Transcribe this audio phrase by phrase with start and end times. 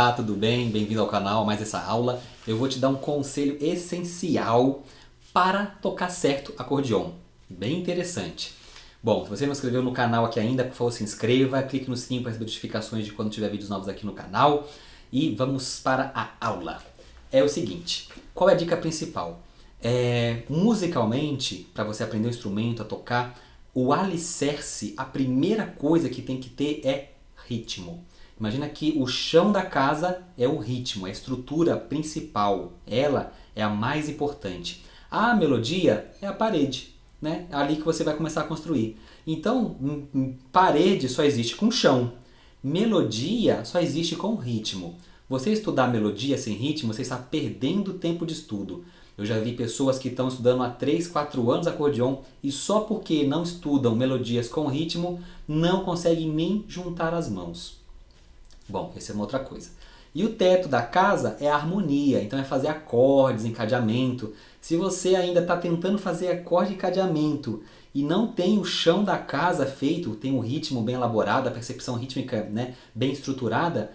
[0.00, 0.70] Olá, tudo bem?
[0.70, 2.22] Bem-vindo ao canal, mais essa aula.
[2.46, 4.84] Eu vou te dar um conselho essencial
[5.32, 7.10] para tocar certo acordeon.
[7.50, 8.54] Bem interessante.
[9.02, 11.90] Bom, se você não se inscreveu no canal aqui ainda, por favor se inscreva, clique
[11.90, 14.68] no sininho para receber notificações de quando tiver vídeos novos aqui no canal.
[15.10, 16.80] E vamos para a aula.
[17.32, 19.40] É o seguinte, qual é a dica principal?
[19.82, 23.36] É, musicalmente, para você aprender um instrumento, a tocar,
[23.74, 27.14] o alicerce, a primeira coisa que tem que ter é
[27.48, 28.06] ritmo.
[28.38, 32.74] Imagina que o chão da casa é o ritmo, a estrutura principal.
[32.86, 34.84] Ela é a mais importante.
[35.10, 37.46] A melodia é a parede, né?
[37.50, 38.96] É ali que você vai começar a construir.
[39.26, 39.76] Então,
[40.52, 42.12] parede só existe com chão.
[42.62, 44.96] Melodia só existe com ritmo.
[45.28, 48.84] Você estudar melodia sem ritmo, você está perdendo tempo de estudo.
[49.16, 53.26] Eu já vi pessoas que estão estudando há 3, 4 anos acordeon e só porque
[53.26, 57.77] não estudam melodias com ritmo, não conseguem nem juntar as mãos.
[58.68, 59.70] Bom, essa é uma outra coisa.
[60.14, 64.34] E o teto da casa é a harmonia, então é fazer acordes, encadeamento.
[64.60, 67.62] Se você ainda está tentando fazer acorde e encadeamento
[67.94, 71.96] e não tem o chão da casa feito, tem um ritmo bem elaborado, a percepção
[71.96, 73.92] rítmica né, bem estruturada,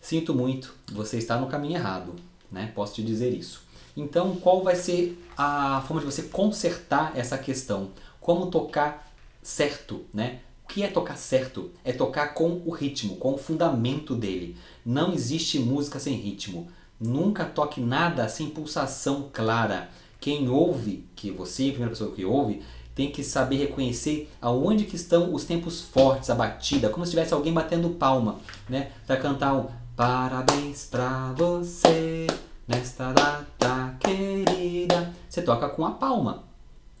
[0.00, 2.14] sinto muito, você está no caminho errado,
[2.50, 2.72] né?
[2.74, 3.62] posso te dizer isso.
[3.96, 7.90] Então, qual vai ser a forma de você consertar essa questão?
[8.20, 9.10] Como tocar
[9.42, 10.40] certo, né?
[10.68, 11.70] O que é tocar certo?
[11.82, 14.54] É tocar com o ritmo, com o fundamento dele.
[14.84, 16.68] Não existe música sem ritmo.
[17.00, 19.88] Nunca toque nada sem pulsação clara.
[20.20, 22.62] Quem ouve, que você, a primeira pessoa que ouve,
[22.94, 27.32] tem que saber reconhecer aonde que estão os tempos fortes, a batida, como se tivesse
[27.32, 28.92] alguém batendo palma, né?
[29.06, 32.26] Para cantar um parabéns pra você
[32.66, 35.14] nesta data querida.
[35.30, 36.47] Você toca com a palma.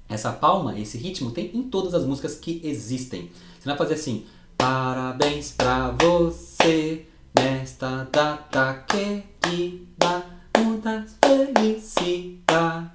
[0.08, 3.30] Essa palma, esse ritmo, tem em todas as músicas que existem.
[3.58, 4.24] Você vai fazer assim,
[4.56, 7.04] parabéns pra você
[7.38, 10.24] nesta data querida,
[10.56, 12.88] muitas felicidades.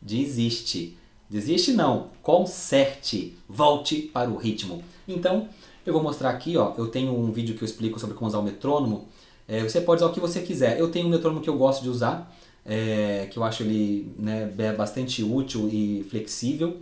[0.00, 0.96] Desiste.
[1.30, 4.82] Desiste não, conserte, volte para o ritmo.
[5.06, 5.48] Então,
[5.84, 8.38] eu vou mostrar aqui, ó, eu tenho um vídeo que eu explico sobre como usar
[8.38, 9.08] o metrônomo.
[9.46, 10.78] É, você pode usar o que você quiser.
[10.78, 12.30] Eu tenho um metrônomo que eu gosto de usar,
[12.68, 16.76] é, que eu acho ele né, bastante útil e flexível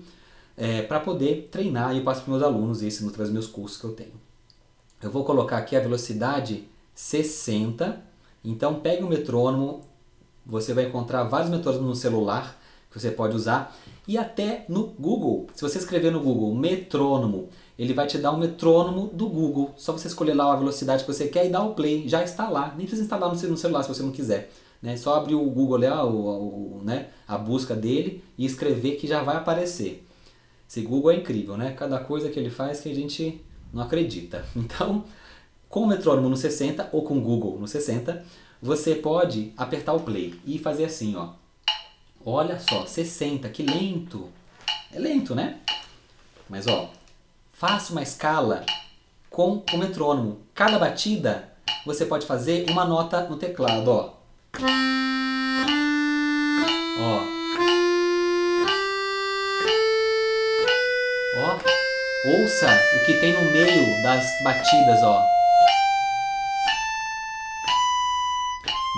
[0.57, 3.79] é, para poder treinar e eu passo para meus alunos isso nos dos meus cursos
[3.79, 4.13] que eu tenho.
[5.01, 6.65] Eu vou colocar aqui a velocidade
[6.95, 8.03] 60.
[8.45, 9.83] Então pegue o metrônomo,
[10.45, 12.61] você vai encontrar vários metrônomos no celular
[12.91, 13.77] que você pode usar
[14.09, 15.49] e até no Google.
[15.55, 17.49] Se você escrever no Google metrônomo,
[17.79, 19.75] ele vai te dar um metrônomo do Google.
[19.77, 22.09] Só você escolher lá a velocidade que você quer e dar o play.
[22.09, 22.69] Já está lá.
[22.77, 24.51] Nem precisa instalar no celular se você não quiser.
[24.83, 24.97] Né?
[24.97, 27.09] Só abrir o Google lá, o, o, né?
[27.27, 30.07] a busca dele e escrever que já vai aparecer.
[30.69, 31.73] Esse Google é incrível, né?
[31.73, 33.41] Cada coisa que ele faz que a gente
[33.73, 34.45] não acredita.
[34.57, 35.05] Então,
[35.69, 38.25] com o metrônomo no 60 ou com o Google no 60,
[38.61, 41.31] você pode apertar o play e fazer assim, ó.
[42.25, 44.29] Olha só, 60, que lento.
[44.93, 45.61] É lento, né?
[46.49, 46.91] Mas ó,
[47.53, 48.65] faça uma escala
[49.31, 50.39] com o metrônomo.
[50.55, 51.53] Cada batida
[51.85, 54.15] você pode fazer uma nota no teclado, ó.
[56.99, 57.23] Ó.
[61.37, 61.59] Ó.
[62.25, 65.23] Ouça o que tem no meio das batidas, ó.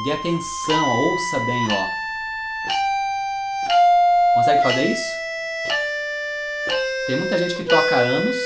[0.05, 0.95] Dê atenção, ó.
[0.95, 1.89] ouça bem, ó.
[4.35, 5.19] Consegue fazer isso?
[7.09, 8.37] Tem muita gente que toca anos,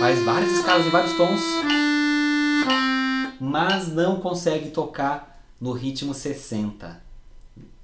[0.00, 1.42] faz várias escalas em vários tons,
[3.40, 7.00] mas não consegue tocar no ritmo 60,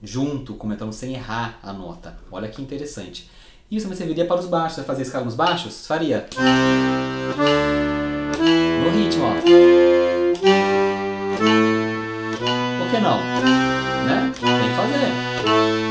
[0.02, 2.16] junto, comentando sem errar a nota.
[2.30, 3.30] Olha que interessante.
[3.70, 4.76] Isso me serviria para os baixos.
[4.78, 5.86] Vai fazer escala nos baixos?
[5.86, 6.26] Faria.
[8.82, 9.34] No ritmo, ó.
[12.78, 13.18] Por que não?
[14.04, 14.32] Né?
[14.38, 15.10] Tem que fazer.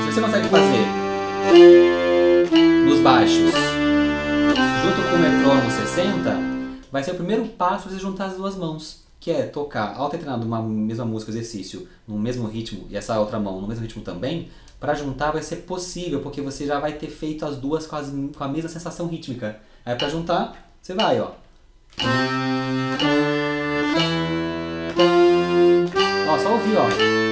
[0.06, 0.86] Se você consegue fazer
[2.86, 3.54] nos baixos,
[4.84, 6.38] junto com o metrônomo 60,
[6.92, 10.62] vai ser o primeiro passo você juntar as duas mãos que é tocar alternando uma
[10.62, 14.50] mesma música, exercício, no mesmo ritmo e essa outra mão no mesmo ritmo também,
[14.82, 18.10] para juntar vai ser possível, porque você já vai ter feito as duas com, as,
[18.10, 19.62] com a mesma sensação rítmica.
[19.86, 21.32] Aí para juntar, você vai, ó.
[26.28, 27.24] Ó, só ouvir, ó.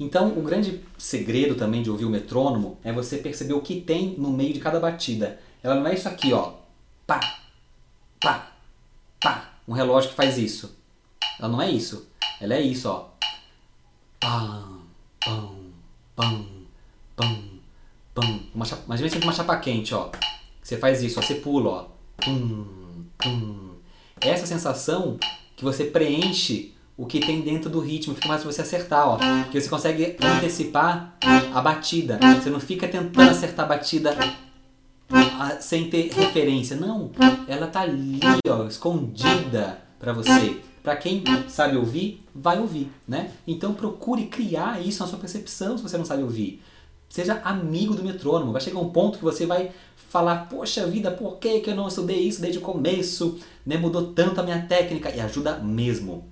[0.00, 4.14] Então, o grande segredo também de ouvir o metrônomo é você perceber o que tem
[4.16, 5.38] no meio de cada batida.
[5.62, 6.54] Ela não é isso aqui, ó.
[7.06, 7.20] Pá,
[8.18, 8.50] pá,
[9.20, 9.50] pá.
[9.68, 10.74] Um relógio que faz isso.
[11.38, 12.08] Ela não é isso.
[12.40, 13.10] Ela é isso, ó.
[14.18, 14.64] Pá,
[15.22, 15.56] pam,
[16.16, 16.46] pam,
[17.14, 17.42] pam,
[18.14, 18.40] pam.
[18.54, 20.10] Uma, imagina uma chapa quente, ó.
[20.62, 21.86] Você faz isso, ó, você pula, ó.
[22.16, 23.74] Tum, tum.
[24.18, 25.18] Essa sensação
[25.54, 29.18] que você preenche o que tem dentro do ritmo, fica mais você acertar, ó.
[29.50, 31.16] Que você consegue antecipar
[31.54, 32.20] a batida.
[32.38, 34.14] Você não fica tentando acertar a batida
[35.60, 36.76] sem ter referência.
[36.76, 37.10] Não,
[37.48, 40.60] ela tá ali, ó, escondida para você.
[40.82, 43.30] Para quem sabe ouvir, vai ouvir, né?
[43.46, 46.62] Então procure criar isso na sua percepção se você não sabe ouvir.
[47.08, 48.52] Seja amigo do metrônomo.
[48.52, 49.72] Vai chegar um ponto que você vai
[50.10, 53.38] falar, poxa vida, por que, que eu não estudei isso desde o começo?
[53.64, 53.78] Né?
[53.78, 56.28] Mudou tanto a minha técnica e ajuda mesmo.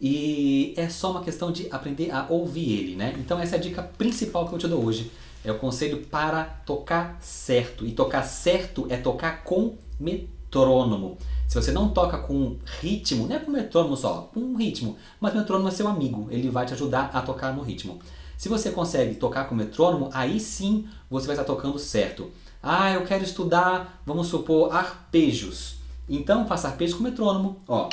[0.00, 3.14] E é só uma questão de aprender a ouvir ele, né?
[3.18, 5.10] Então essa é a dica principal que eu te dou hoje.
[5.44, 7.86] É o conselho para tocar certo.
[7.86, 11.16] E tocar certo é tocar com metrônomo.
[11.48, 15.36] Se você não toca com ritmo, não é com metrônomo só, com ritmo, mas o
[15.36, 18.00] metrônomo é seu amigo, ele vai te ajudar a tocar no ritmo.
[18.36, 22.30] Se você consegue tocar com metrônomo, aí sim você vai estar tocando certo.
[22.60, 25.76] Ah, eu quero estudar, vamos supor, arpejos.
[26.08, 27.88] Então faça arpejos com metrônomo, ó.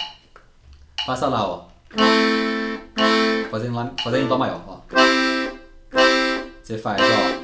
[1.06, 1.73] Passa lá, ó.
[3.50, 4.82] Fazendo, lá, fazendo dó maior, ó.
[6.62, 7.44] Você faz, ó.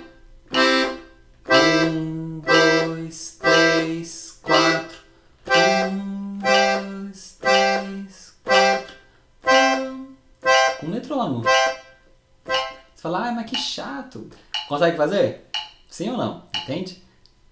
[14.09, 14.29] chato.
[14.67, 15.45] Consegue fazer?
[15.89, 16.43] Sim ou não?
[16.63, 17.01] Entende?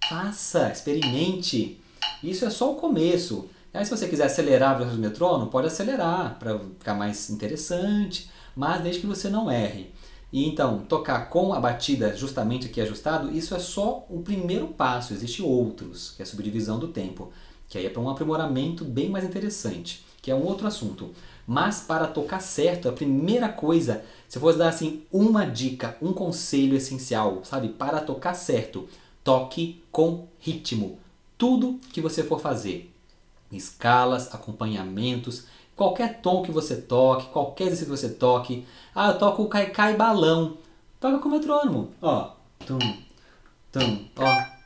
[0.10, 1.80] Faça, experimente.
[2.24, 3.50] Isso é só o começo.
[3.78, 9.02] Aí se você quiser acelerar do metrônomo, pode acelerar para ficar mais interessante, mas desde
[9.02, 9.92] que você não erre.
[10.34, 15.14] E então, tocar com a batida justamente aqui ajustado, isso é só o primeiro passo.
[15.14, 17.32] Existem outros, que é a subdivisão do tempo,
[17.70, 21.12] que aí é para um aprimoramento bem mais interessante, que é um outro assunto.
[21.46, 26.14] Mas para tocar certo, a primeira coisa, se eu fosse dar assim uma dica, um
[26.14, 28.90] conselho essencial, sabe, para tocar certo,
[29.24, 30.98] toque com ritmo.
[31.38, 32.92] Tudo que você for fazer,
[33.52, 35.46] escalas, acompanhamentos,
[35.76, 38.66] qualquer tom que você toque, qualquer exercício que você toque.
[38.94, 40.58] Ah, eu toco o cai-cai balão.
[41.00, 41.92] Toca com o metrônomo.
[42.02, 42.32] Ó,
[42.66, 42.80] tum,
[43.72, 44.57] tum, ó.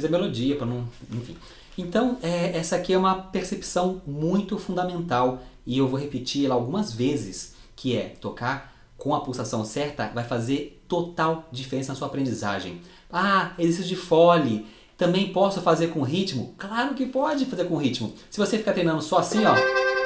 [0.00, 0.88] Fiz a melodia para não.
[1.12, 1.36] Enfim.
[1.76, 6.92] Então, é, essa aqui é uma percepção muito fundamental e eu vou repetir ela algumas
[6.92, 12.80] vezes, que é tocar com a pulsação certa vai fazer total diferença na sua aprendizagem.
[13.10, 14.66] Ah, exercício de fole.
[14.98, 16.54] Também posso fazer com ritmo?
[16.58, 18.12] Claro que pode fazer com ritmo.
[18.28, 19.54] Se você ficar treinando só assim, ó,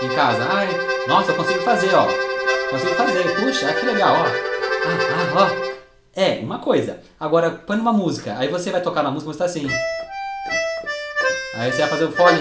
[0.05, 0.69] em casa, ai,
[1.09, 2.07] nossa, eu consigo fazer, ó.
[2.71, 3.35] Consigo fazer.
[3.35, 4.25] Puxa, que legal, ó.
[4.25, 5.64] Ah, ah, ó.
[6.17, 7.01] É, uma coisa.
[7.19, 8.39] Agora, põe uma música.
[8.39, 9.67] Aí você vai tocar na música, você tá assim.
[11.57, 12.39] Aí você vai fazer o fole.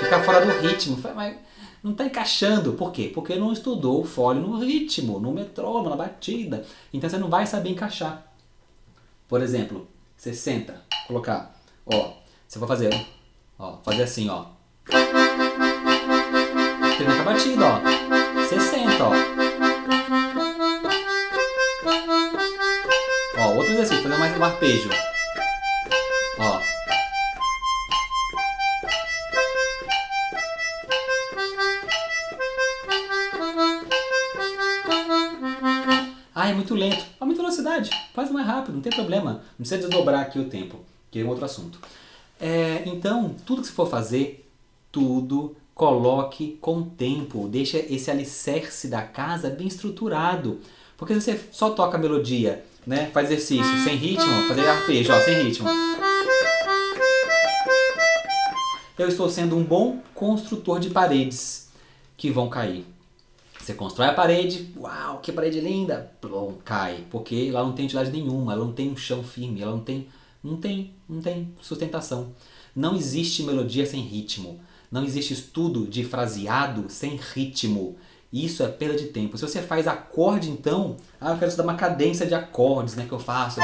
[0.00, 0.98] Ficar fora do ritmo.
[1.14, 1.36] Mas
[1.82, 2.72] não tá encaixando.
[2.72, 3.10] Por quê?
[3.14, 6.64] Porque não estudou o fole no ritmo, no metrônomo, na batida.
[6.92, 8.22] Então você não vai saber encaixar.
[9.28, 11.54] Por exemplo, você senta, colocar,
[11.84, 12.12] ó,
[12.46, 13.06] você vai fazer,
[13.58, 14.46] ó, fazer assim, ó.
[16.96, 17.80] Termina com a batida, ó.
[18.40, 19.43] Você senta, ó.
[23.64, 24.90] Outro exercício, fazer mais um arpejo.
[26.38, 26.60] Ó.
[36.34, 37.04] Ah, é muito lento.
[37.18, 37.90] Aumenta a velocidade.
[38.12, 39.32] Faz mais rápido, não tem problema.
[39.32, 40.80] Não precisa desdobrar aqui o tempo,
[41.10, 41.80] que é um outro assunto.
[42.38, 44.46] É, então, tudo que você for fazer,
[44.92, 47.48] tudo coloque com tempo.
[47.48, 50.60] Deixa esse alicerce da casa bem estruturado.
[50.98, 53.10] Porque se você só toca a melodia né?
[53.12, 55.68] Faz exercício sem ritmo, fazer arpejo, ó, sem ritmo.
[58.98, 61.70] Eu estou sendo um bom construtor de paredes
[62.16, 62.86] que vão cair.
[63.58, 68.14] Você constrói a parede, uau, que parede linda, plum, cai, porque lá não tem utilidade
[68.14, 70.06] nenhuma, ela não tem um chão firme, ela não tem,
[70.42, 72.34] não tem, não tem sustentação.
[72.76, 74.60] Não existe melodia sem ritmo.
[74.90, 77.96] Não existe estudo de fraseado sem ritmo.
[78.34, 79.38] Isso é perda de tempo.
[79.38, 83.12] Se você faz acorde, então, ah, eu quero estudar uma cadência de acordes, né, que
[83.12, 83.60] eu faço.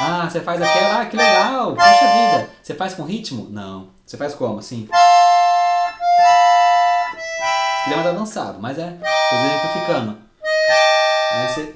[0.00, 2.50] Ah, você faz aquela, ah, que legal, poxa vida.
[2.62, 3.46] Você faz com ritmo?
[3.50, 3.90] Não.
[4.06, 4.88] Você faz como, assim?
[7.84, 8.96] Ele é mais avançado, mas é,
[9.28, 10.18] tô exemplificando.
[11.32, 11.74] Aí você...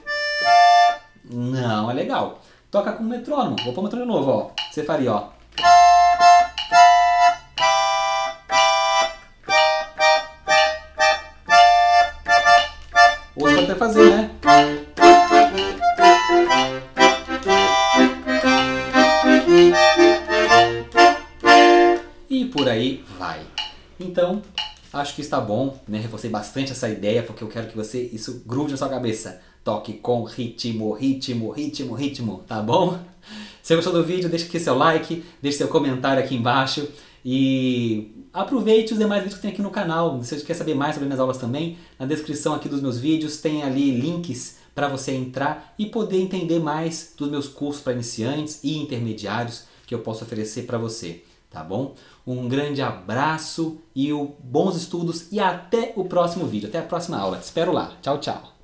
[1.31, 2.41] Não, é legal.
[2.71, 3.57] Toca com metrônomo.
[3.65, 4.51] Vou pôr o metrônomo novo, ó.
[4.71, 5.29] Você faria, ó.
[13.83, 14.31] Fazer, né?
[22.31, 23.41] E por aí vai.
[23.99, 24.41] Então,
[24.93, 25.99] acho que está bom, né?
[25.99, 29.41] Reforcei bastante essa ideia porque eu quero que você isso grude na sua cabeça.
[29.65, 33.01] Toque com ritmo, ritmo, ritmo, ritmo, tá bom?
[33.63, 36.89] Se gostou do vídeo, deixa aqui seu like, deixe seu comentário aqui embaixo
[37.25, 40.23] e aproveite os demais vídeos que tem aqui no canal.
[40.23, 43.39] Se você quer saber mais sobre minhas aulas também, na descrição aqui dos meus vídeos
[43.39, 48.61] tem ali links para você entrar e poder entender mais dos meus cursos para iniciantes
[48.63, 51.95] e intermediários que eu posso oferecer para você, tá bom?
[52.27, 54.11] Um grande abraço e
[54.43, 57.37] bons estudos e até o próximo vídeo, até a próxima aula.
[57.37, 57.93] Te espero lá.
[58.01, 58.62] Tchau, tchau.